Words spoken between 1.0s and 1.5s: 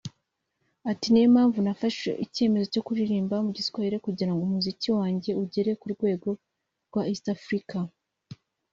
“Niyo